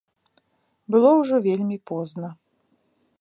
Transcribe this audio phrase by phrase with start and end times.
[0.95, 2.29] Было ўжо вельмі позна.